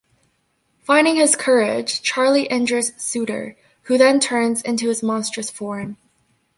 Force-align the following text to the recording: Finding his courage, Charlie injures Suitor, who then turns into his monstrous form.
Finding 0.79 1.17
his 1.17 1.35
courage, 1.35 2.01
Charlie 2.01 2.47
injures 2.47 2.91
Suitor, 2.99 3.55
who 3.83 3.99
then 3.99 4.19
turns 4.19 4.63
into 4.63 4.87
his 4.89 5.03
monstrous 5.03 5.51
form. 5.51 5.97